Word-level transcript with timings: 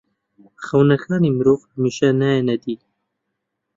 خەونەکانی 0.65 1.35
مرۆڤ 1.37 1.61
هەمیشە 1.71 2.09
نایەنە 2.19 2.55
دی. 2.63 2.75